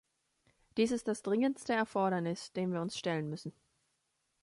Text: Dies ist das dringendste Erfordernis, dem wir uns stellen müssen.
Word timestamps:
Dies 0.77 0.89
ist 0.89 1.07
das 1.07 1.21
dringendste 1.21 1.73
Erfordernis, 1.73 2.51
dem 2.53 2.73
wir 2.73 2.81
uns 2.81 2.97
stellen 2.97 3.29
müssen. 3.29 3.53